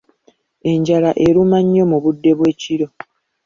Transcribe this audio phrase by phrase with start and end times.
[0.71, 2.87] Enjala eruma nnyo mu budde bw'ekiro.